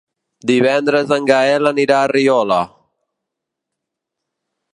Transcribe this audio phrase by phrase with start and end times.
[0.51, 2.59] Divendres en Gaël anirà a Riola.